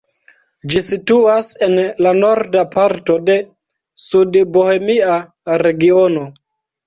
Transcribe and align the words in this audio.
Ĝi 0.73 0.79
situas 0.85 1.49
en 1.65 1.75
la 2.05 2.13
norda 2.23 2.63
parto 2.75 3.17
de 3.27 3.35
Sudbohemia 4.05 5.19
regiono. 5.65 6.27